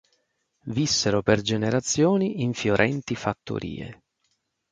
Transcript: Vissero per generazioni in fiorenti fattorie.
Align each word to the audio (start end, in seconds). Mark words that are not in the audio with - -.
Vissero 0.65 1.21
per 1.21 1.41
generazioni 1.41 2.41
in 2.41 2.55
fiorenti 2.55 3.13
fattorie. 3.13 4.01